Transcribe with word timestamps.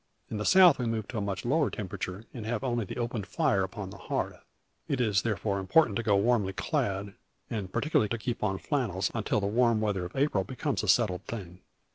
In 0.31 0.37
the 0.37 0.45
South 0.45 0.79
we 0.79 0.87
move 0.87 1.05
in 1.11 1.15
a 1.17 1.21
much 1.21 1.45
lower 1.45 1.69
temperature, 1.69 2.25
and 2.33 2.43
have 2.43 2.63
only 2.63 2.85
the 2.85 2.97
open 2.97 3.23
fire 3.23 3.61
upon 3.61 3.91
the 3.91 3.99
hearth. 3.99 4.43
It 4.87 4.99
is 4.99 5.21
therefore 5.21 5.59
important 5.59 5.95
to 5.97 6.01
go 6.01 6.15
warmly 6.15 6.53
clad, 6.53 7.13
and 7.51 7.71
particularly 7.71 8.09
to 8.09 8.17
keep 8.17 8.43
on 8.43 8.57
flannels 8.57 9.11
until 9.13 9.39
the 9.39 9.45
warm 9.45 9.79
weather 9.79 10.03
of 10.03 10.15
April 10.15 10.43
becomes 10.43 10.81
a 10.81 10.87
settled 10.87 11.21
thing. 11.27 11.59